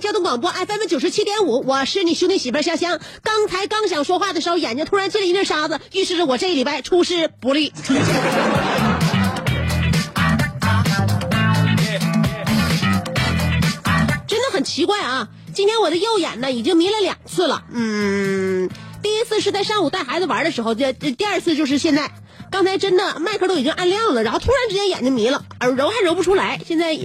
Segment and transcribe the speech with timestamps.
[0.00, 3.00] 交通广播 FM 九十七点五，我是你兄弟媳妇香香。
[3.22, 7.72] 刚才刚想说话的时候，眼睛突然进了一粒沙子，预示着我这一礼拜出师不利。
[14.26, 15.28] 真的很奇怪啊！
[15.54, 18.68] 今天我的右眼呢已经迷了两次了，嗯，
[19.02, 22.10] 第一次是在上午带孩子玩的时候，这第二次就是现在。
[22.50, 26.96] 刚才真的麦克都已经按亮了，然后突然之间眼睛迷了，耳揉还揉不出来，现在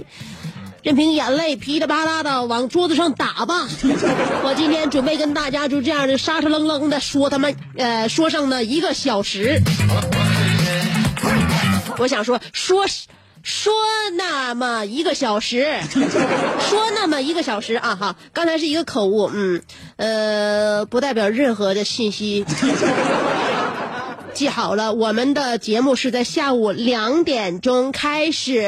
[0.82, 3.68] 任凭眼泪噼里啪啦的往桌子上打吧。
[4.44, 9.60] 我今天准备跟大家就这样的沙沙愣愣的说他们呃说上呢一个小时。
[11.98, 12.86] 我想说说
[13.42, 13.72] 说
[14.16, 19.62] 那么一个小时，说那么一个小时啊哈，刚才是一个口误，嗯
[19.96, 22.44] 呃不代表任何的信息。
[24.32, 28.60] 记好了，我们的节目是在下午两点钟开始。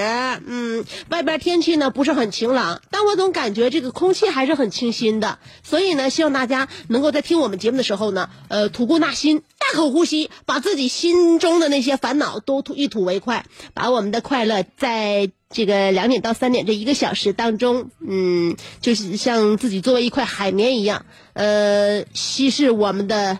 [0.46, 5.38] 嗯，外边天气呢不是很晴朗，但我总感觉这个空气还是很清新的。
[5.62, 23.38] 所以呢，希望大家能够在听我们节目的时候呢，呃，吐故纳新，大口呼吸，把自己心中的那些烦恼都吐一吐为快，把我们的快乐在这个两点到三点这一个小时当中，嗯，就是像自己作为一块海绵一样，呃，稀释我们的。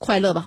[0.00, 0.46] 快乐吧。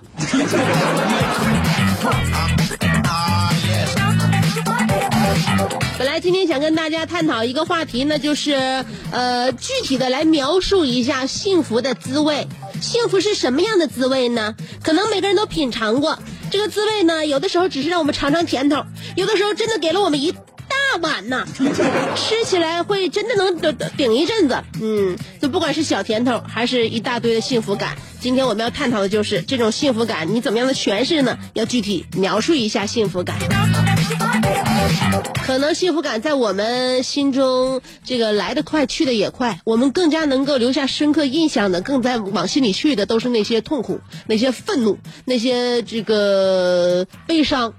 [5.96, 12.48] 本来今天想跟大家探讨一个话题呢，就是呃，具体的来描述一下幸福的滋味。
[12.80, 14.56] 幸福是什么样的滋味呢？
[14.82, 16.18] 可能每个人都品尝过
[16.50, 18.84] 这个滋味呢，有的时候只是让我们尝尝甜头，
[19.14, 20.34] 有的时候真的给了我们一
[20.92, 21.44] 大碗呐，
[22.14, 24.56] 吃起来会真的能顶顶一阵子。
[24.80, 27.96] 嗯，就不管是小甜头，还是一大堆的幸福感。
[28.20, 31.38] 今天我们要探讨的就是这种幸福感，你怎么样的诠释呢？
[31.54, 33.36] 要具体描述一下幸福感。
[35.44, 39.60] 可能幸福感在我们心中，这个来得快，去得也快。
[39.64, 47.74] 我们更加能够留下深刻印象的，更在往心里去的，都是那些痛苦、那些愤怒、那些这个悲伤。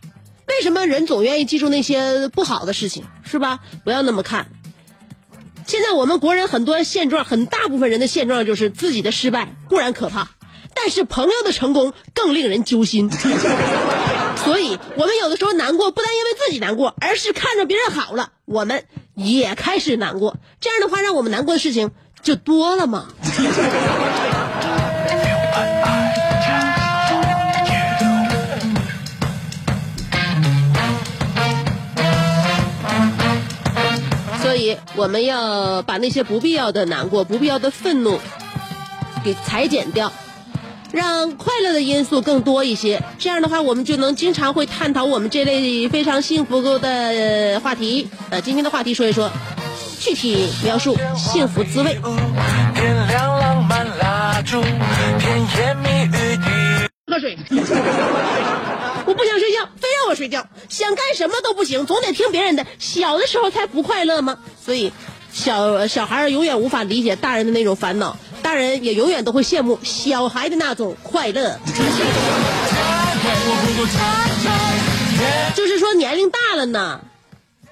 [0.47, 3.59] 为什么人总愿意记住那些不好的事情，是吧？
[3.83, 4.47] 不要那么看。
[5.67, 10.29] 现在我们国人很多现状，很大部分人的现状就是自己的失败固然可怕，
[10.75, 13.09] 但是朋友的成功更令人揪心。
[14.45, 18.85] 所以，我们有的时候难过，不但因为自己难过，而是看着别人好了，我们
[19.15, 20.37] 也开始难过。
[20.61, 21.89] 这样的话，让我们难过的事情
[22.21, 23.07] 就多了嘛。
[34.55, 38.17] 所以，我们要把那些不必要的难过、不必要的愤怒
[39.21, 40.09] 给裁剪掉。
[40.93, 48.07] 让快乐的因素更多一些，这样的话，我们就能经常会探讨我们这类非常幸福的话题。
[48.29, 49.29] 呃，今天的话题说一说，
[49.99, 51.99] 具体描述幸福滋味。
[52.75, 56.47] 点亮浪漫蜡烛，甜言蜜语的。
[57.11, 57.37] 喝水，
[59.05, 62.65] 我不想睡觉，非让我睡觉，想干什么都不行，总得听别人的。
[62.79, 64.39] 小的时候才不快乐吗？
[64.63, 64.91] 所以，
[65.31, 68.17] 小小孩永远无法理解大人的那种烦恼。
[68.41, 71.59] 大人也永远都会羡慕小孩的那种快乐。
[75.55, 77.01] 就是说，年龄大了呢，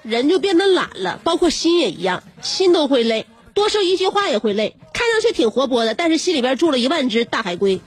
[0.02, 4.76] 人就变得懒了，包括心也一样，心都会累，多说一句话也会累。
[4.92, 7.80] 看上去挺活泼的，但是心里边住了一万只大海龟。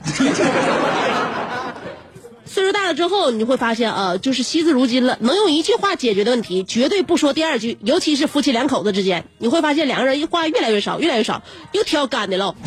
[2.57, 7.77] 岁数大了之后，你会发现啊，就是惜字如金了，能用一句话解决的问题，绝对不说第二句。
[7.83, 11.43] 尤其是夫妻两口子之间，你会发现两个人话越来越少，越来越少，
[11.73, 12.55] 又挑干的喽。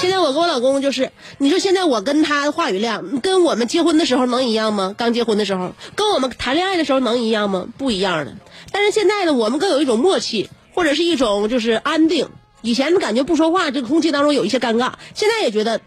[0.00, 4.94] 现在我跟我老公就是，你说现在我跟他话语量，跟我们结婚的时候能一样吗？
[4.96, 7.66] 刚结婚的时候，跟我们谈恋爱的时候能一样吗？
[7.76, 8.32] 不一样的。
[8.70, 12.26] 但是现在呢，我们更有一种默契，或者是一种就是安定。
[12.62, 15.80] 以前感觉不说话，这个空气当中有一些尴尬，现在也觉得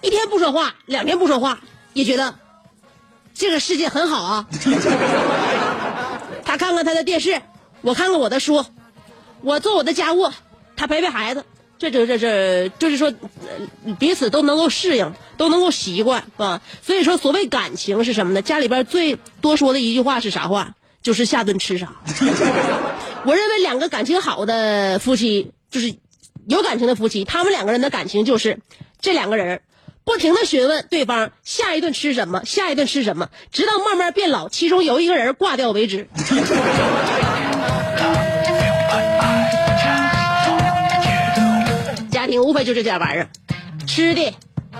[0.00, 1.60] 一天不说话，两天不说话，
[1.94, 2.34] 也觉得
[3.34, 4.46] 这个世界很好啊。
[6.44, 7.42] 他看看他的电视，
[7.80, 8.64] 我看看我的书，
[9.42, 10.30] 我做我的家务，
[10.76, 11.44] 他陪陪孩子。
[11.78, 13.12] 这这这这，就是说，
[14.00, 16.60] 彼此都能够适应，都能够习惯，啊。
[16.82, 18.42] 所以说，所谓感情是什么呢？
[18.42, 20.74] 家里边最多说的一句话是啥话？
[21.02, 21.92] 就是下顿吃啥。
[23.24, 25.94] 我认为两个感情好的夫妻，就是
[26.46, 28.58] 有感情的夫妻，他们两个人的感情就是
[29.00, 29.60] 这两个人
[30.04, 36.08] 不停的询问对方下一顿吃什么，下一顿吃什么，直到慢慢变老，其中有一个人挂掉为止。
[42.10, 43.28] 家庭无非就这点玩意儿，
[43.86, 44.34] 吃的、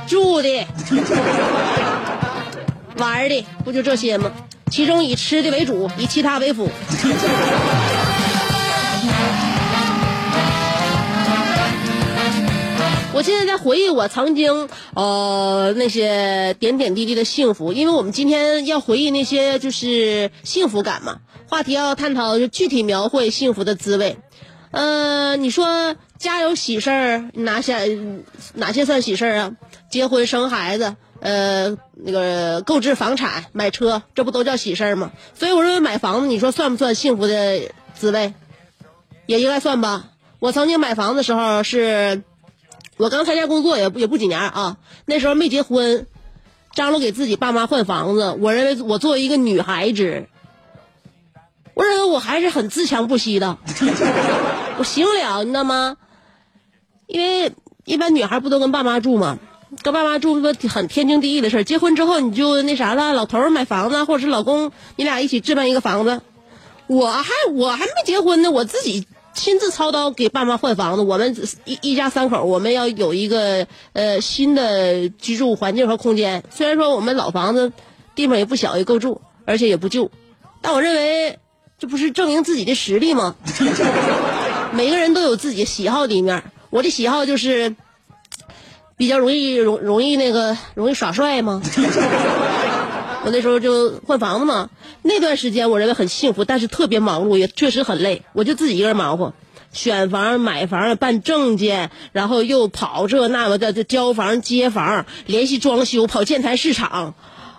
[0.07, 0.67] 住的、
[2.97, 4.33] 玩的，不就这些吗？
[4.71, 6.71] 其中以吃的为主，以其他为辅。
[13.19, 21.19] 我现在在回忆我曾经呃那些点点滴滴的幸福，因为我们今天要回忆那些就是幸福感嘛。
[21.49, 24.19] 话题要探讨就具体描绘幸福的滋味。
[24.71, 27.99] 呃，你说家有喜事儿，哪些
[28.55, 29.53] 哪些算喜事儿啊？
[29.91, 35.11] 结婚生孩子，呃，那个购置房产、买车，这不都叫喜事儿吗？
[35.35, 38.33] 所以我认为买房子，你说算不算幸福的滋味？
[39.27, 40.11] 也应该算吧。
[40.39, 42.23] 我曾经买房子的时候是，
[42.99, 46.07] 我刚参加工作也不也不几年啊，那时候没结婚，
[46.75, 48.37] 张罗给自己爸妈换房子。
[48.41, 50.27] 我认为我作为一个女孩子，
[51.75, 53.57] 我认为我还是很自强不息的，
[54.79, 55.97] 我行了，你知道吗？
[57.07, 57.53] 因为
[57.85, 59.39] 一般女孩不都跟爸妈住吗？
[59.83, 61.63] 跟爸妈住不很天经地义的事儿。
[61.63, 66.21] 结婚之后你就那啥了，老头儿买房子，或者是老公你俩一起置办一个房子。
[66.87, 69.07] 我还我还没结婚呢，我自己
[69.39, 71.03] 亲自操刀给爸妈换房子。
[71.03, 76.43] 我们一一家三口，我们要有一个呃新的居住环境和空间。
[76.51, 77.73] 虽然说我们老房子
[78.17, 80.11] 地方也不小，也够住，而且也不旧，
[80.61, 81.39] 但我认为
[81.79, 83.37] 这不是证明自己的实力吗？
[84.75, 86.43] 每个人都有自己喜好的一面。
[86.71, 87.77] 我的喜好就是
[88.97, 91.63] 比较容易容容易那个容易耍帅吗。
[93.25, 94.71] 我那时候就换房子嘛，
[95.03, 98.23] 那段时间我认为很幸福，但是特别忙碌，也确实很累。
[98.33, 99.35] 我就自己一个人忙活，
[99.73, 107.15] 选房、买房、办证件，然后又跑这那个的，交房、接房，联系装修，跑建材市场。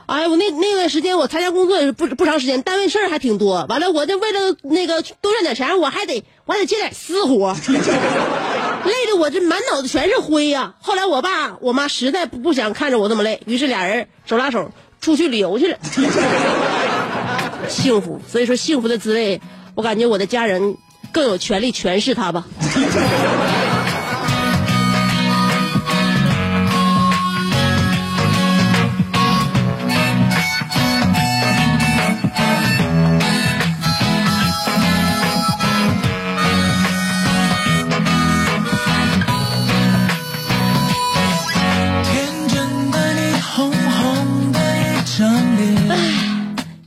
[0.05, 3.65] 哎，我那那段时间我参加工作也是不不长时间，单位事儿还挺多。
[3.69, 14.71] 完了，我就为了那个多赚点钱，我还得我还得接点私活， 累的我这满脑子全是灰呀、后来我爸我妈实在不不想看着我这么累，于是俩人手拉手
[15.01, 15.77] 出去旅游去了，
[17.69, 18.19] 幸福。
[18.27, 19.39] 所以说，幸福的滋味，
[19.75, 20.75] 我感觉我的家人
[21.11, 22.45] 更有权利诠释它吧。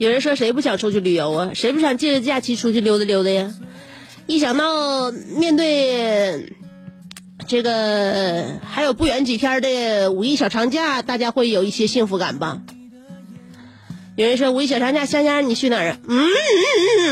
[0.03, 1.51] 有人说谁不想出去旅游啊？
[1.55, 3.55] 谁不想借着假期出去溜达溜达呀？
[4.27, 6.57] 一想到面对
[7.47, 12.63] 这个还有不远几天的五一小长假，大家会有一些幸福感吧？
[14.17, 15.99] 有人说五一小长假，香香你去哪儿啊？
[16.09, 16.33] 嗯嗯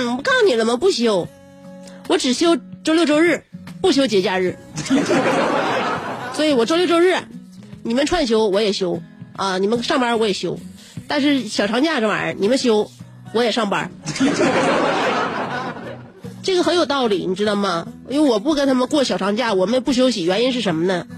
[0.09, 0.77] 嗯，我告诉你了吗？
[0.77, 1.29] 不休，
[2.09, 3.45] 我只休周六周日，
[3.81, 4.59] 不休节假日。
[6.35, 7.15] 所以我周六周日
[7.85, 9.01] 你们串休我也休
[9.37, 10.59] 啊，你们上班我也休。
[11.11, 12.89] 但是小长假这玩意儿，你们休，
[13.35, 13.91] 我也上班，
[16.41, 17.89] 这个很有道理，你知道吗？
[18.09, 21.09] 因为我不跟他们过小长假，我们不休息，原因是什么呢？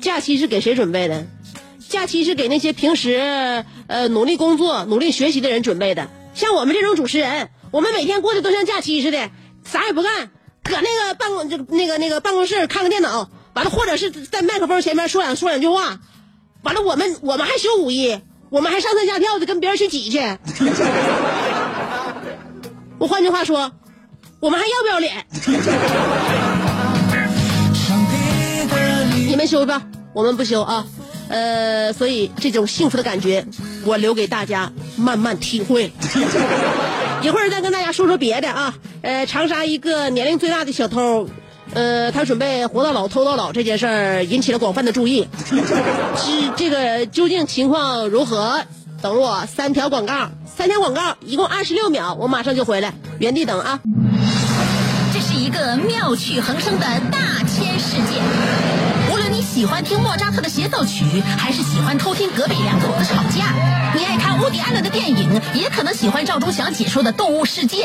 [0.00, 1.26] 假期是给谁准备的？
[1.86, 6.08] 假期是给那些平时呃努力工作、努力学习的人准备的。
[6.32, 9.28] 像我们这种主持人，我们每天过得都像假期似的，
[9.70, 10.30] 啥也不干，
[10.62, 16.00] 搁那个办公就那个那个办公室看个电脑，完了或者是在麦克风前面说两说两句话，
[16.62, 18.18] 完了我们我们还休五一。
[18.52, 20.18] 我们还上蹿下跳的跟别人去挤去。
[23.00, 23.72] 我换句话说，
[24.40, 25.26] 我们还要不要脸？
[29.26, 29.80] 你们修吧，
[30.12, 30.84] 我们不修啊。
[31.30, 33.42] 呃，所以这种幸福的感觉，
[33.86, 35.90] 我留给大家慢慢体会。
[37.22, 38.74] 一会儿再跟大家说说别的啊。
[39.00, 41.26] 呃，长沙一个年龄最大的小偷，
[41.74, 45.26] 呃，他准备活到老偷到老这件事儿引起了广泛的注意。
[45.46, 48.62] 是这个究竟情况如何？
[49.00, 53.80] 等我三条广告，三条广告一共二十六秒，我马上就回来，原地等啊。
[55.12, 58.22] 这是一个妙趣横生的大千世界。
[59.10, 63.52] 无论你喜欢听莫扎特的协奏曲，还是喜欢偷听隔壁两口子吵架，
[63.94, 67.84] 你爱看乌迪安伦的电影，也可能喜欢赵忠祥解说的《动物世界》。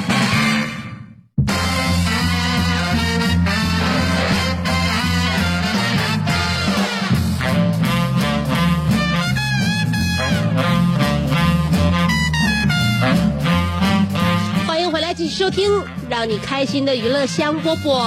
[15.31, 18.03] 收听让你开心的娱乐香饽饽。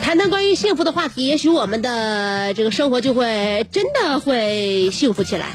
[0.00, 5.46] 谈谈关于幸福的话题，也许我们的这个生活就会真的会幸福起来。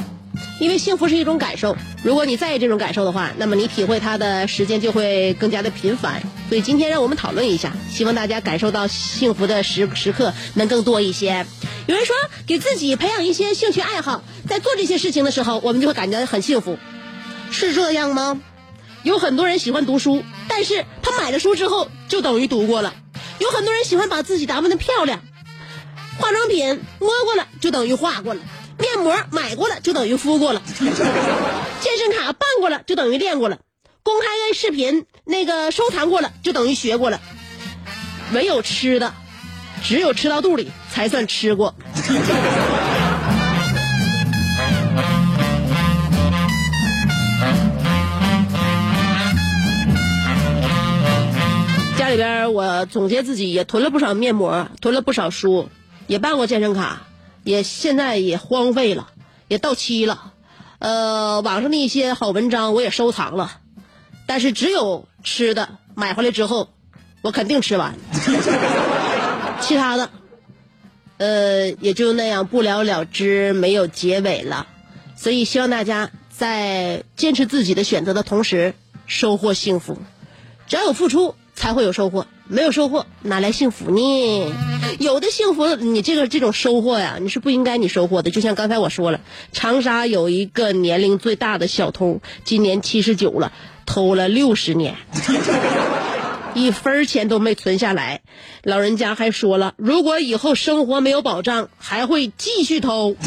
[0.59, 6.21] 因为幸福是一种感受，如果你在意这种感受的话，那么你体会它的时间就会更加的频繁。
[6.51, 11.45] 所以今天让我们讨论一下，希望大家感受到幸福的时时刻能更多一些。
[11.87, 12.13] 有人说，
[12.45, 16.77] 给自己培养一些兴趣爱好，在做这些事情的时候，我们就会感觉很幸福，
[17.51, 18.41] 是这样吗？
[19.03, 22.93] 有很多人喜欢读书，但是他买了书之后就等于读过了。
[23.39, 25.21] 有很多人喜欢把自己打扮的漂亮，
[26.17, 28.41] 化妆品摸过了就等于画过了，
[28.77, 30.61] 面膜买过了就等于敷过了，
[31.79, 33.59] 健身卡办过了就等于练过了，
[34.03, 37.21] 公开的视频那个收藏过了就等于学过了。
[38.31, 39.13] 没有吃的，
[39.83, 41.75] 只有吃到肚里才算吃过。
[51.97, 55.69] 家里边我总结自己也囤了不少面膜，囤了不少书，
[56.07, 57.03] 也办过健身卡，
[57.43, 59.09] 也现在也荒废了，
[59.47, 60.33] 也到期了。
[60.79, 63.59] 呃，网上的一些好文章我也收藏了，
[64.31, 66.69] 但是只有吃的买回来之后，
[67.21, 67.95] 我肯定吃完，
[69.59, 70.09] 其他的，
[71.17, 74.67] 呃，也就那样不了了之，没有结尾了。
[75.17, 78.73] 所以希望大家在坚持自己的选择的同时，
[79.05, 79.97] 收获幸福。
[80.65, 82.27] 只要有付出，才会有收获。
[82.47, 84.53] 没有收获，哪来幸福呢？
[84.99, 88.29] 有的幸福，你这个这种收获呀，你是不应该你收获的。
[88.29, 89.21] 就像刚才我说了，
[89.53, 93.53] 长沙有一个年龄最大的小偷，今年七十九了，
[93.85, 94.97] 偷了六十年，
[96.53, 98.21] 一分钱都没存下来。
[98.63, 103.15] 老人家还说了，如果以后生活没有保障，还会继续偷。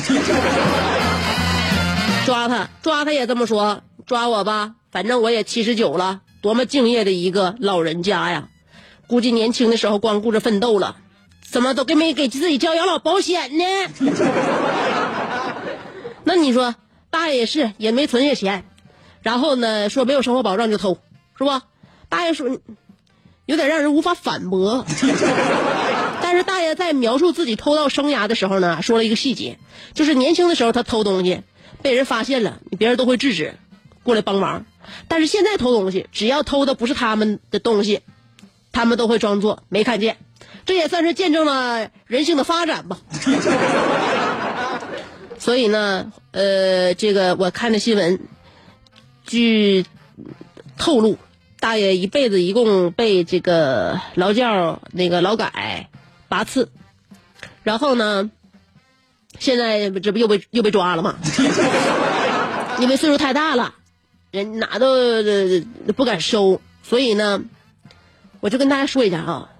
[2.27, 6.21] 抓他，抓他也这么说，抓我吧，反正我也七十九了。
[6.45, 8.49] 多么敬业的一个老人家呀！
[9.07, 10.97] 估计年轻的时候光顾着奋斗了，
[11.41, 13.65] 怎么都给没给自己交养老保险呢？
[16.23, 16.75] 那你说，
[17.09, 18.65] 大爷也是也没存下钱，
[19.23, 20.99] 然后呢说没有生活保障就偷，
[21.39, 21.63] 是吧？
[22.11, 22.59] 大爷说，
[23.47, 24.85] 有点让人无法反驳。
[26.21, 29.59] 但是大爷在描述自己偷盗生涯的时候呢，说了一个细节，
[29.95, 31.41] 就是年轻的时候他偷东西
[31.81, 33.55] 被人发现了，别人都会制止，
[34.03, 34.67] 过来帮忙。
[35.09, 38.01] 但是现在偷东西，只要偷的不是他们的东西，
[38.73, 40.17] 他们都会装作没看见。
[40.67, 42.99] 这也算是见证了人性的发展吧。
[45.39, 48.21] 所以呢，呃，这个我看的新闻，
[49.27, 49.85] 据
[50.79, 51.19] 透露，
[51.61, 55.91] 大爷一辈子一共被这个劳教那个劳改
[56.29, 56.71] 八次，
[57.63, 58.31] 然后呢，
[59.39, 61.17] 现在这不又被又被抓了吗？
[62.81, 63.75] 因为岁数太大了。
[64.35, 65.23] 人哪都
[65.95, 67.45] 不敢收，所以呢，
[68.41, 69.51] 我就跟大家说一下啊，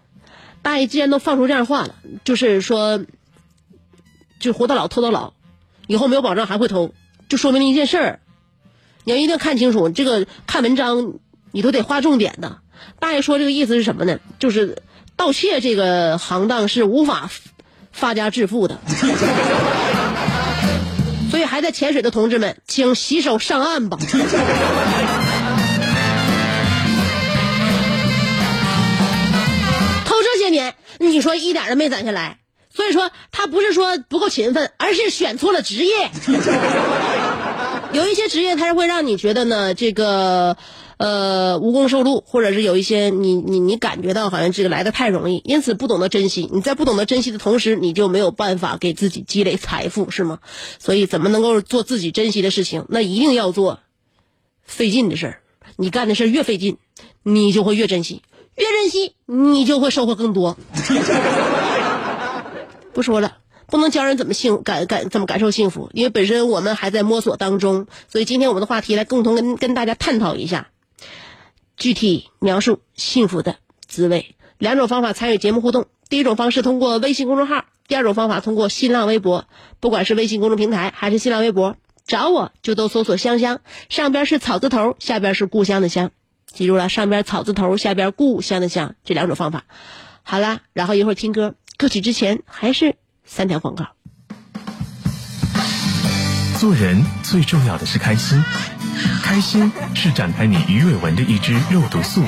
[0.63, 3.05] 大爷既然都放出这样话了，就是说，
[4.41, 5.33] 就活到老偷到老，
[5.87, 6.93] 以后没有保障还会偷，
[7.29, 8.21] 就说明了一件事儿，
[9.05, 11.21] 你要一定看清楚，这个看文章
[11.53, 12.59] 你都得划重点的。
[12.99, 14.19] 大爷说这个意思是什么呢？
[14.41, 14.83] 就是
[15.15, 17.31] 盗窃这个行当是无法
[17.93, 18.81] 发家致富的。
[21.35, 23.99] 所以还在潜水的同志们，请洗手上岸吧。
[30.07, 32.39] 偷这些年，你说一点都没攒下来，
[32.73, 36.09] 所以说他不是说不够勤奋，而是选错了职业。
[37.95, 40.57] 有一些职业它是会让你觉得呢，这个
[40.97, 46.51] 呃无功受禄，或者是有一些你你你感觉到好像这个来的太容易，因此不懂得珍惜。
[46.53, 50.41] 你在不懂得珍惜的同时，你就没有办法给自己积累财富，是吗？
[50.81, 52.85] 所以怎么能够做自己珍惜的事情？
[52.89, 53.79] 那一定要做
[54.65, 55.41] 费劲的事儿。
[55.77, 56.79] 你干的事儿越费劲，
[57.23, 58.23] 你就会越珍惜，
[58.57, 60.57] 越珍惜你就会收获更多。
[62.93, 63.37] 不说了。
[63.75, 70.69] 不能教人怎么幸感感怎么感受幸福，因为本身我们还在摸索当中，所以今天我们的话题来共同跟跟大家探讨一下，
[71.77, 73.57] 具体描述幸福的
[73.89, 74.37] 滋味。
[74.59, 79.49] 两种方法参与节目互动，第一种方式通过微信公众号，第二种方法通过新浪微博。
[79.81, 81.75] 不管是微信公众平台还是新浪微博，
[82.07, 86.13] 找我就都搜索“香香”，上边是草字头，下边是故乡的乡。
[86.47, 89.65] 记住了，上边草字头，下边故乡的乡，这两种方法。
[90.23, 92.95] 好啦，然后一会儿听歌，歌曲之前还是。
[93.25, 93.87] 三条广告。
[96.59, 98.43] 做人最重要的是开心，
[99.23, 102.23] 开心是展开你鱼尾纹的一支肉毒素，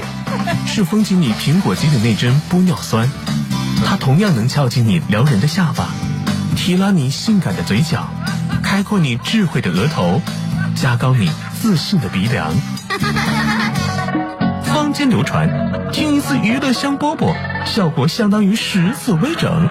[0.66, 3.08] 是封紧你苹果肌的那针玻尿酸，
[3.84, 5.88] 它同样能翘起你撩人的下巴，
[6.56, 8.08] 提拉你性感的嘴角，
[8.62, 10.20] 开阔你智慧的额头，
[10.74, 12.52] 加高你自信的鼻梁。
[14.64, 15.48] 坊间流传，
[15.92, 17.34] 听一次娱乐香饽饽，
[17.64, 19.70] 效果相当于十次微整。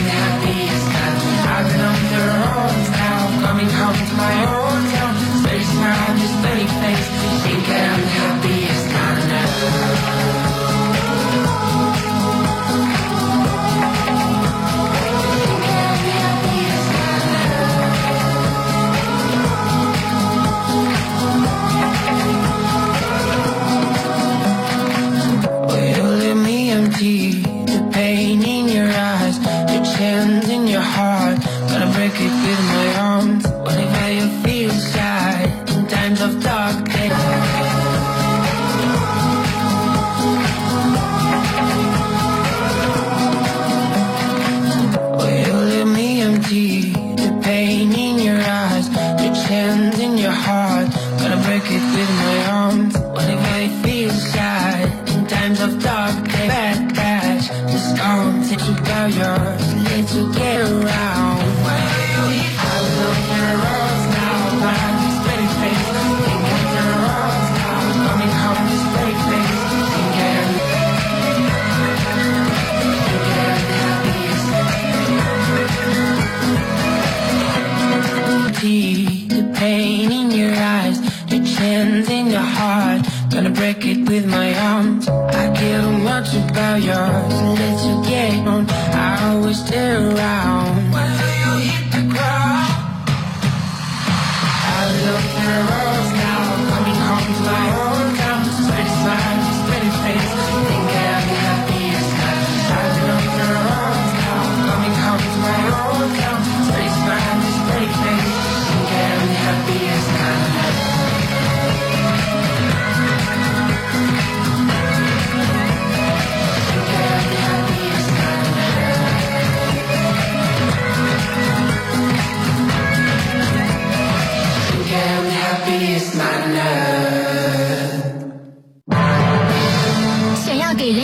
[0.00, 0.31] now, now.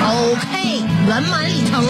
[0.00, 1.84] OK，圆满礼成。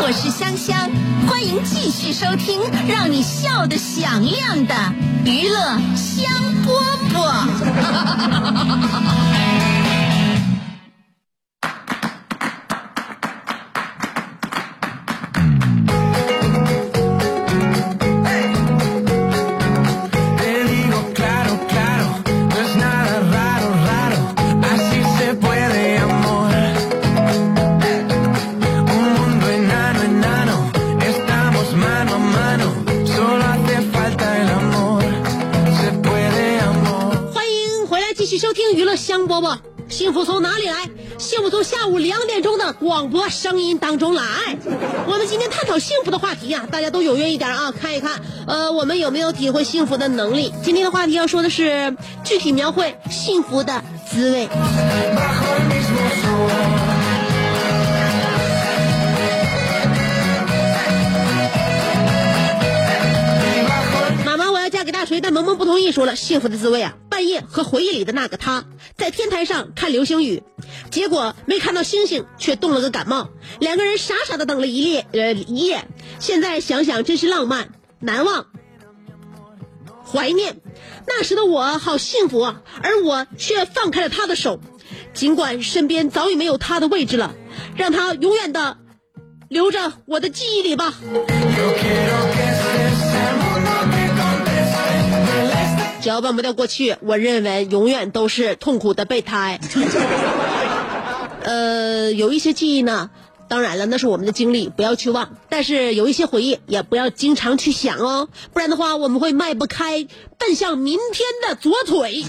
[0.00, 0.90] 我是香香，
[1.28, 4.74] 欢迎继续收听让你笑得响亮的
[5.24, 6.24] 娱乐香
[6.64, 6.68] 饽
[7.12, 7.24] 饽。
[39.34, 39.58] 饽饽。
[39.88, 40.88] 幸福从哪里来？
[41.18, 44.22] 幸福从下午两点钟的广播声音当中来。
[45.06, 50.52] 我们今天探讨幸福的话题啊，大家都踊跃一点啊，看一看，呃，我们有没有体会幸福的能力？
[50.62, 51.94] 今天的话题要说的是
[52.24, 54.48] 具体描绘幸福的滋味。
[64.24, 68.64] 妈妈，我要嫁给大锤，但萌萌不同意，说了幸福的滋味啊，半夜和回忆里的那个他
[68.96, 70.42] 在天台上看流星雨，
[70.90, 73.28] 结果没看到星星，却冻了个感冒，
[73.60, 75.86] 两个人傻傻的等了一夜呃一夜，
[76.18, 77.68] 现在想想真是浪漫
[78.00, 78.46] 难忘，
[80.04, 80.56] 怀念，
[81.06, 84.58] 那时的我好幸福啊，而我却放开了他的手，
[85.12, 87.32] 尽管身边早已没有他的位置了，
[87.76, 88.76] 让他永远的
[89.48, 90.92] 留着我的记忆里吧。
[96.04, 99.58] 只要忘不掉过去，我认为永远都是痛苦的备胎。
[101.42, 103.08] 呃，有一些记忆呢，
[103.48, 105.38] 当然了，那是我们的经历，不要去忘。
[105.48, 112.22] 但是有一些回忆，也不要经常去想哦，不然的话，我们会迈不开奔向明天的左腿。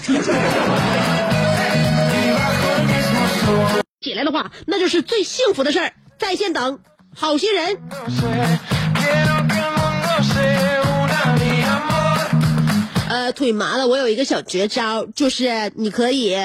[4.00, 5.92] 起来的话，那就是最幸福的事儿。
[6.18, 6.78] 在线等，
[7.14, 7.76] 好心人。
[13.26, 16.36] 呃，腿麻了，我有一个小绝招，就是你可以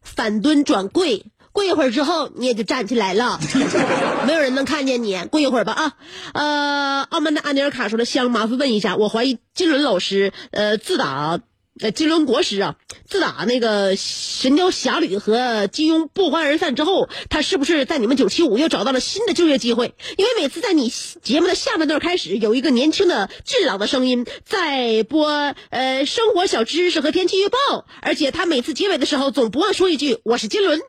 [0.00, 3.38] 反蹲转跪，跪一会儿之后你也就站起来了，
[4.26, 5.92] 没有人能看见你，跪一会儿吧啊。
[6.32, 11.40] 呃，澳门的安尼尔卡说的，香，麻烦问一下，我怀疑金轮老师，呃，自打。
[11.82, 12.76] 呃，金轮国师啊，
[13.08, 19.94] 自打那个《神雕侠侣》和金庸不欢而散之后，他是不是在你们九七五又找到了新的就业机会？
[20.18, 30.80] 因为每次在你节目的下半段开始，有一个年轻的俊朗的声音在播呃生活小知识和天气预报，而且他每次结尾的时候总不忘说一句：“我是金轮，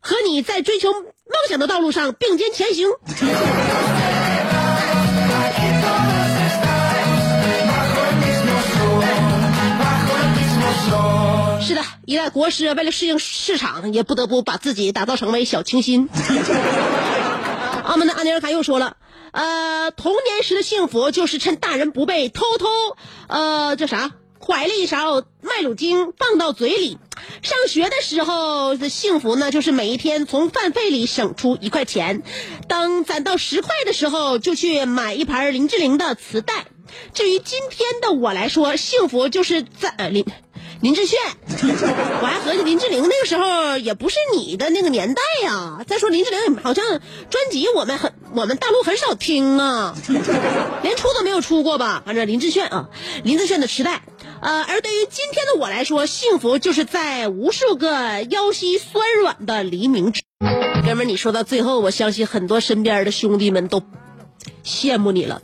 [0.00, 1.04] 和你在追求梦
[1.48, 2.88] 想的道路上并肩前行。”
[12.06, 16.08] 一代国师为了适应市场，也不得不把自己打造成为小清新。
[17.82, 18.96] 澳门的安尼尔卡又说了，
[19.32, 22.66] 呃，童年时的幸福就是趁大人不备，偷偷
[23.26, 26.96] 呃叫啥，怀了一勺麦乳精放到嘴里。
[27.42, 32.22] 上学的时候的幸福呢，就是每一天从饭费里省出一块钱，
[32.68, 36.66] 当攒到十块的时候，就去买一盘林志玲的磁带。
[37.14, 40.24] 至于今天的我来说，幸福就是在呃林
[40.80, 41.18] 林志炫，
[42.20, 46.84] 我还合计林志玲那个时候也不是你的那个年代呀、再说林志玲好像
[47.30, 49.96] 专辑我们很我们大陆很少听啊，
[50.82, 52.02] 连出都没有出过吧？
[52.04, 52.88] 反正林志炫啊，
[53.24, 54.02] 林志炫的磁带。
[54.42, 60.12] 呃，而对于今天的我来说，幸福就是在无数个腰膝酸软的黎明。
[60.86, 63.82] 哥们，你说到最后，我相信很多身边的兄弟们都
[64.62, 65.40] 羡慕你了。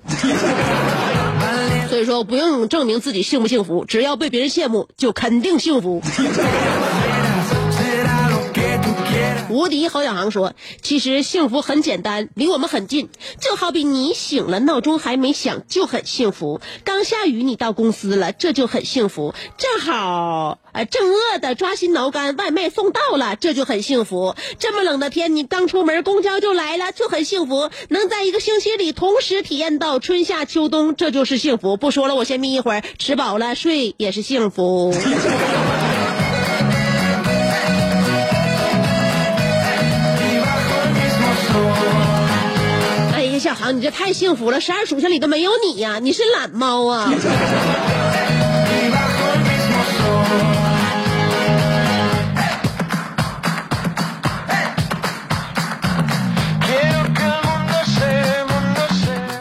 [2.04, 6.00] 说，不用证明自己幸不幸福，只要被别人羡慕，就肯定幸福。
[9.52, 13.10] 无敌侯小航说：“其实幸福很简单，离我们很近，
[13.40, 27.70] 就好比你醒了，闹钟还没响就很幸福；刚下雨，你到公司了，这就很幸福；正好，呃，正饿的抓心挠肝，外卖送到了，这就很幸福；这么冷的天，你刚出门，公交就来了，就很幸福。
[27.88, 31.76] 能在一个星期里同时体验到春夏秋冬，这就是幸福。
[31.76, 34.94] 不说了，我先眯一会儿，吃饱了睡也是幸福。”
[43.72, 44.60] 你这太幸福了！
[44.60, 47.12] 十二属相里都没有你呀，你是懒猫啊！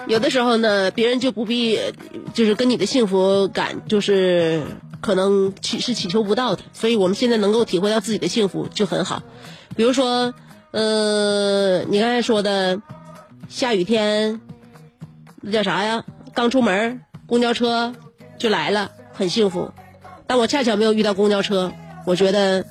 [0.07, 1.79] 有的时候呢，别人就不必，
[2.33, 4.61] 就是跟你的幸福感，就是
[4.99, 6.63] 可能祈是祈求不到的。
[6.73, 9.23] 所以我们现在能够体会到自己的幸福就很好。
[9.75, 10.33] 比如说，
[10.71, 12.81] 呃，你刚才说的
[13.51, 14.39] 下雨天，
[15.41, 16.05] 那叫啥呀？
[16.33, 17.93] 刚出门，公交车
[18.37, 19.73] 就来了，很幸福。
[20.25, 21.73] 但我恰巧没有遇到公交车，
[22.05, 22.65] 我觉得，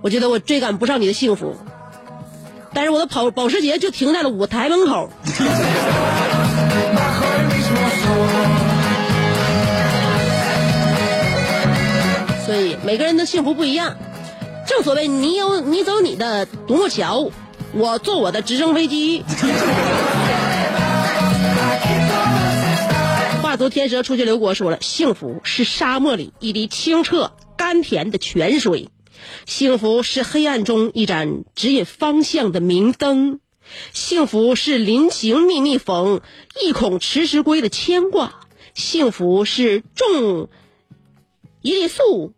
[0.00, 1.54] 我觉得我追赶不上你的幸福。
[2.72, 5.10] 但是我的跑保时捷就停在了舞台门口。
[12.46, 13.94] 所以每个人的幸福不一样。
[14.66, 17.30] 正所谓你有你走你的独木桥，
[17.74, 19.22] 我坐我的直升飞机。
[23.42, 28.90] 画图天蛇出去刘国说了，幸福是沙漠里一滴清澈甘甜的泉水。
[29.46, 33.40] 幸福是黑暗中一盏指引方向的明灯，
[33.92, 36.20] 幸福是临行密密缝，
[36.62, 38.40] 意恐迟迟归的牵挂，
[38.74, 40.48] 幸福是种
[41.62, 42.32] 一粒粟，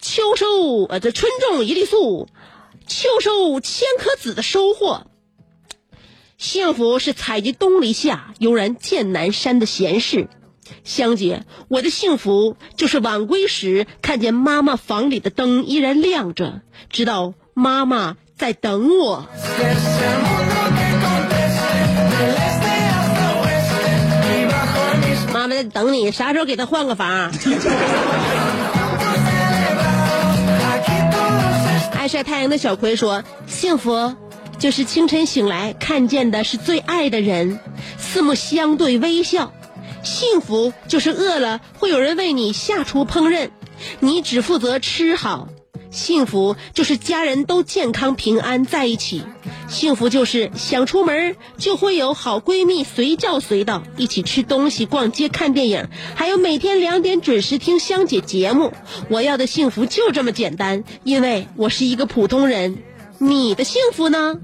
[0.00, 2.28] 秋收呃这春种一粒粟，
[2.90, 5.06] 秋收千颗子的收获。
[6.38, 10.26] 幸福是采集东篱下，悠然见南山的闲适。
[10.82, 19.28] 香姐，我的幸福就是晚归时看见妈妈房里的灯依然亮着，知道妈妈在等我。
[25.32, 27.30] 妈妈在等你，啥时候给她换个房？
[32.00, 34.16] 爱晒太阳的小葵说：“幸福
[34.58, 37.60] 就是清晨醒来看见的是最爱的人，
[37.98, 39.52] 四目相对微笑。”
[40.02, 43.50] 幸福就是饿了会有人为你下厨烹饪，
[43.98, 45.48] 你只负责吃好。
[45.90, 49.22] 幸福就是家人都健康平安在一起。
[49.68, 58.72] 幸福就是想出门就会有好闺蜜随叫随到，一起吃东西、逛街、看电影，还有每天两点准时听香姐节目。
[59.08, 62.78] 我要的幸福就这么简单，因为我是一个普通人。
[63.18, 64.34] 你的幸福呢？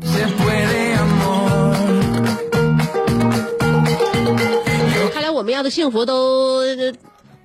[5.13, 6.61] 看来我们要的幸福都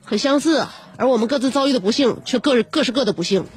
[0.04, 3.45] 很相似，而我们各自遭遇的不幸却各各是各的不幸。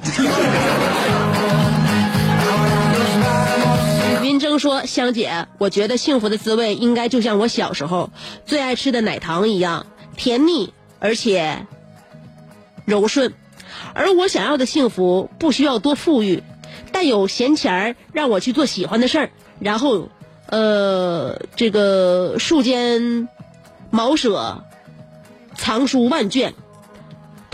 [4.23, 8.09] 云峥说：“香姐，我觉得幸福的滋味应该就像我小时候
[8.45, 9.85] 最爱吃的奶糖一样，
[10.17, 11.65] 甜腻而且
[12.85, 13.33] 柔顺。
[13.93, 16.43] 而我想要的幸福不需要多富裕，
[16.91, 20.09] 但有闲钱儿让我去做喜欢的事儿，然后，
[20.47, 23.27] 呃，这个树间。”
[23.91, 24.63] 茅舍
[25.55, 26.53] 藏书万卷，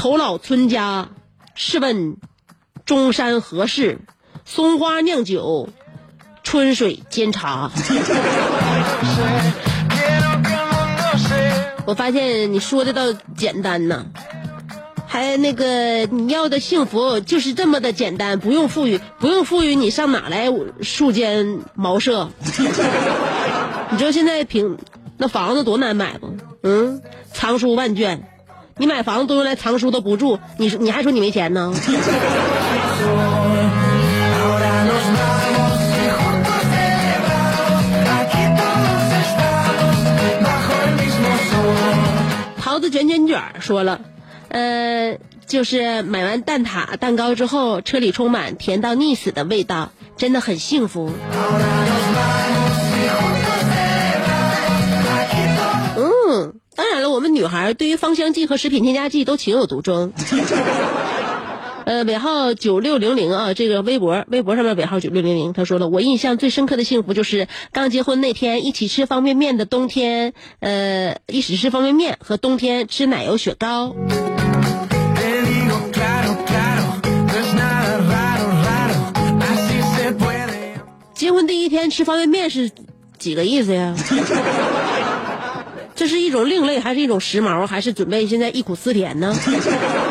[0.02, 1.10] 头老村家，
[1.54, 2.18] 试问
[2.88, 4.00] 中山何事？
[4.46, 5.70] 松花酿酒，
[6.42, 7.70] 春水煎茶。
[11.86, 14.08] 我发现你说的倒简单呐，
[15.06, 20.48] 还那个你要的幸福就是这么的简单，不用富裕，不用富裕，你上哪来
[20.82, 22.32] 树间茅舍？
[23.92, 24.80] 你知道现在平。
[25.18, 26.36] 那房子多难买不？
[26.64, 28.31] 嗯，藏书万卷，
[28.82, 31.72] 你买房子都用来藏书都不住，你说你还说你没钱呢？
[42.60, 44.02] 桃子卷卷卷说了，
[44.48, 51.12] 呃，就是买完蛋挞蛋糕之后，车里充满甜到腻死的味道，真的很幸福。
[56.82, 60.14] 当然了我们女孩对于芳香剂和食品添加剂都情有独钟。
[61.86, 65.54] 呃尾号九六零零啊这个微博微博上面尾号九六零零？
[65.54, 73.96] 他说了我印象最深刻的幸福就是刚结婚那天一起吃方便面的冬天呃一起吃方便面和冬天吃奶油雪糕。
[81.14, 82.72] 结婚第一天吃方便面是
[83.20, 83.96] 几个意思呀？
[86.02, 89.36] 这是一种另类，还是一种时髦，还是准备现在忆苦思甜呢？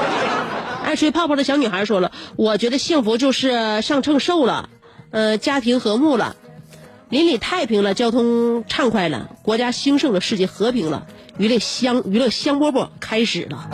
[0.87, 4.69] 爱吹泡泡的小女孩说了：“我觉得幸福就是上秤瘦了，
[5.11, 6.37] 呃，家庭和睦了，
[7.09, 13.69] 邻里太平了，交通畅快了，国家兴盛了，世界和平了，娱乐香娱乐香饽饽开始了。”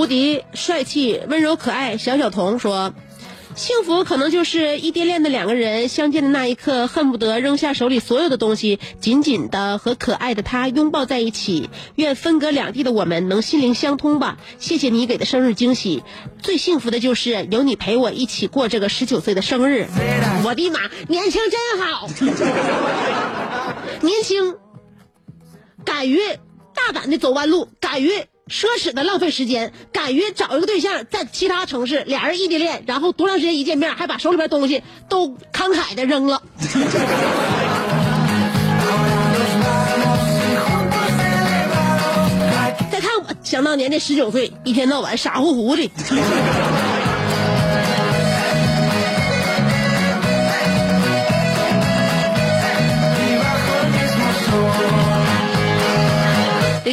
[0.00, 2.94] 无敌、帅气、温柔可爱小小童说
[3.54, 11.68] ：“幸福可能就是异地恋的两个人相见的那一刻，恨不得扔下手里所有的东西，紧紧的和可爱的他拥抱在一起。
[11.96, 14.38] 愿分隔两地的我们能心灵相通吧。
[14.58, 16.02] 谢谢你给的生日惊喜，
[16.40, 19.86] 最幸福的就是有你陪我一起过这个十九岁的生日。
[20.46, 22.08] 我的妈，年轻真好，
[24.00, 24.56] 年轻。”
[25.84, 26.18] 敢于
[26.74, 28.10] 大胆的走弯路，敢于
[28.50, 36.42] 奢侈的浪费时间，敢于找一个对象在其他城市，俩人异地恋，然后多长时间一见面，还把手里边东西都慷慨的扔了。
[42.90, 45.88] 再看我，想当年那十九岁，一天到晚傻乎乎的。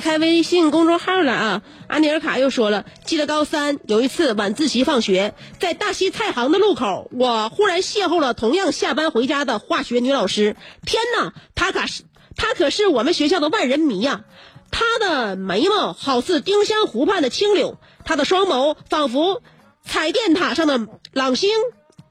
[0.01, 1.61] 开微信公众号了啊！
[1.87, 10.55] 阿尼尔卡又说了，记得高三有一次晚自习放学，在大西菜行的路口，我忽然邂逅了同样下班回家的化学女老师。
[10.85, 12.03] 天哪，她可是
[12.35, 14.25] 她可是我们学校的万人迷呀、
[14.71, 19.41] 她的眉毛好似丁香湖畔的清柳，她的双眸仿佛
[19.83, 21.49] 彩电塔上的朗星。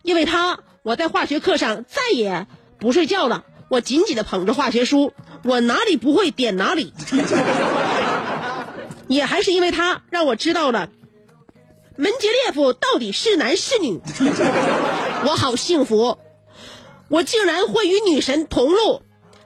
[0.02, 2.46] 因为她，我在化学课上再也
[2.78, 3.44] 不睡觉了。
[3.68, 5.12] 我紧紧地捧着化学书，
[5.46, 6.92] 我哪里不会点哪里。
[9.08, 10.88] 也还是因为他，让我知道了
[11.96, 14.00] 门捷列夫到底是男是女。
[15.24, 16.18] 我好幸福，
[17.08, 19.02] 我竟然会与女神同路。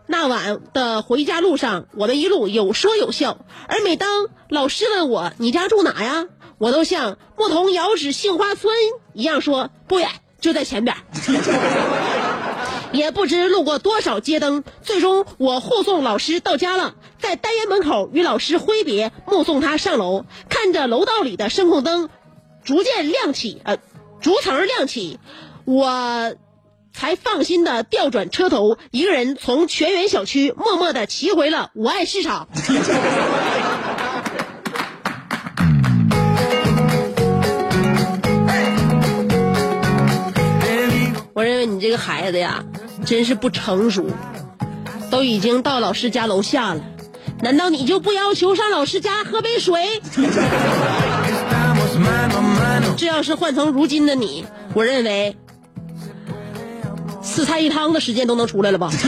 [0.06, 6.26] 那晚的回家路上，我们一路有说有笑，而每当老师问我你家住哪呀，
[6.58, 8.74] 我都像牧童遥指杏花村
[9.12, 10.08] 一样说不远，
[10.40, 10.96] 就在前边。
[12.92, 22.09] 也不知路过多少街灯，最终我护送老师到家了，在单元门口与老师挥别，目送他上楼，看着楼道里的声控灯
[22.64, 23.79] 逐渐亮起，呃，
[24.20, 25.18] 逐层亮起，
[25.64, 26.35] 我
[26.92, 32.48] 才放心的调转车头，一个人从全园小区默默的骑回了我爱市场。
[41.33, 42.62] 我认为你这个孩子呀，
[43.04, 44.06] 真是不成熟，
[45.10, 46.80] 都已经到老师家楼下了，
[47.42, 50.00] 难道你就不要求上老师家喝杯水.
[52.96, 55.36] 这要是换成如今的你，我认为
[57.22, 58.90] 四菜一汤的时间都能出来了吧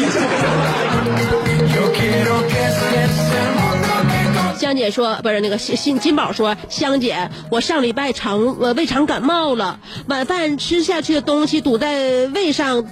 [4.58, 12.86] 香姐说，不是那个新新金宝说，香姐，我上礼拜肠呃胃肠感冒了，晚饭吃下去的东西堵在胃上。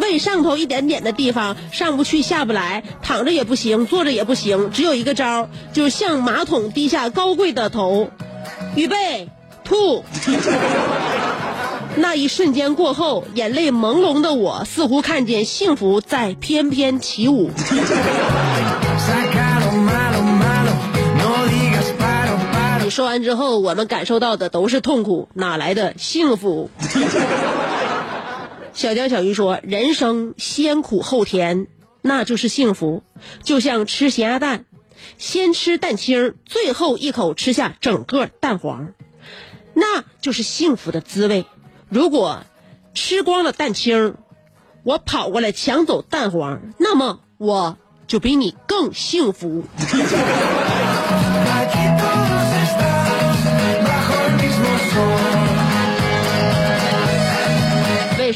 [0.00, 8.10] 胃上头一点点的地方上不去下不来，躺着也不行，坐着也不行，只有一个招儿，就是向马桶低下高贵的头，
[8.74, 9.28] 预备
[9.64, 10.04] 吐。
[11.96, 17.50] 那一瞬间过后，眼泪朦胧的我似乎看见幸福在翩翩起舞。
[22.84, 26.70] 你 说完之后，我们感受到的都是痛苦，哪来的幸福？
[28.78, 31.66] 小江小鱼说：“人生先苦后甜，
[32.00, 33.02] 那就是幸福。
[33.42, 34.66] 就像吃咸鸭蛋，
[35.18, 38.94] 先吃蛋清，最后一口吃下整个蛋黄，
[39.74, 41.44] 那就是幸福的滋味。
[41.88, 42.44] 如果
[42.94, 44.14] 吃光了蛋清，
[44.84, 49.64] 我跑过来抢走蛋黄，那么我就比你更幸福。”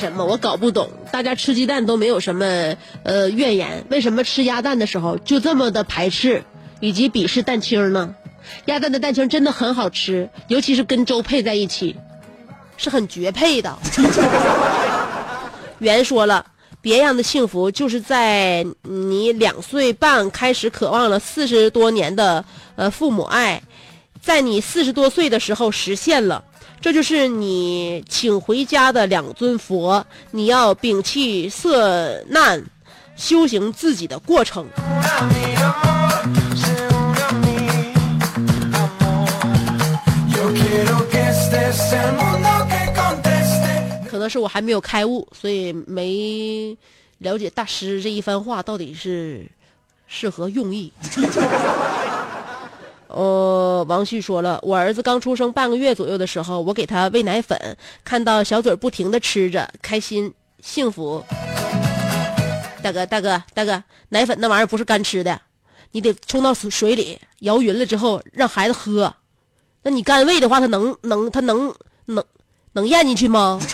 [0.02, 0.90] 什么我搞不懂？
[1.12, 2.44] 大家吃鸡蛋都没有什么
[3.04, 6.42] 呃怨言，为什么吃鸭蛋的时候就这么的排斥
[6.80, 8.12] 以及鄙视蛋清呢？
[8.64, 11.94] 鸭蛋的蛋清真的很好吃，尤其是跟粥配在一起，
[12.76, 13.78] 是很绝配的。
[15.78, 16.46] 袁说了，
[16.80, 23.62] 别样的幸福就是在你两岁半开始渴望了四十多年的呃父母爱，
[24.20, 26.42] 在你四十多岁的时候实现了。
[26.82, 32.60] 这就是你请回家的两尊佛，你要摒弃色难，
[33.14, 34.66] 修行自己的过程。
[44.10, 46.76] 可能是我还没有开悟，所以没
[47.18, 49.48] 了解大师这一番话到底是
[50.08, 50.92] 是何用意。
[53.14, 60.32] 呃，王旭说了，我儿子刚出生半个月左右的时候，我给他喂奶粉，看到小嘴不停的吃着，开心
[60.62, 61.24] 幸福。
[62.82, 65.40] 大哥，大哥，大哥，奶粉那玩意儿不是干吃的，
[65.92, 69.14] 你得冲到水水里摇匀了之后让孩子喝。
[69.82, 71.72] 那你干喂的话，他能能他能
[72.06, 72.24] 能
[72.72, 73.60] 能咽进去吗？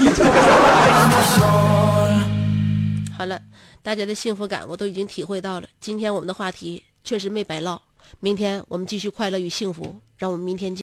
[3.16, 3.40] 好了，
[3.82, 5.66] 大家的幸福感我都已经体会到了。
[5.80, 7.80] 今天我们的话题确实没白唠，
[8.20, 10.76] 明天我们继续快乐与幸福，让我们明天见。